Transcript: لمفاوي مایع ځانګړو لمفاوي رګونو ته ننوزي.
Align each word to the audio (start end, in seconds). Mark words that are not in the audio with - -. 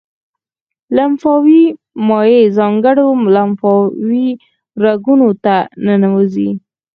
لمفاوي 0.95 1.63
مایع 2.07 2.43
ځانګړو 2.57 3.09
لمفاوي 3.35 4.27
رګونو 4.83 5.29
ته 5.43 5.55
ننوزي. 5.85 6.49